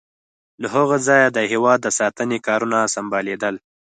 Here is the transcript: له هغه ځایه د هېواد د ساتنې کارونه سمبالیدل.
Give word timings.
له 0.61 0.67
هغه 0.75 0.97
ځایه 1.07 1.27
د 1.31 1.39
هېواد 1.51 1.79
د 1.83 1.87
ساتنې 1.99 2.37
کارونه 2.47 2.77
سمبالیدل. 2.95 3.55